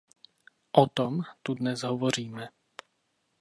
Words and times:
O 0.73 0.87
tom 0.87 1.21
tu 1.43 1.53
dnes 1.55 1.83
hovoříme. 1.83 2.49